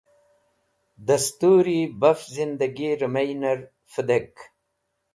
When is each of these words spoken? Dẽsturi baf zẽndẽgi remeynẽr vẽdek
Dẽsturi 1.07 1.79
baf 2.01 2.19
zẽndẽgi 2.33 2.89
remeynẽr 2.99 3.59
vẽdek 3.93 4.35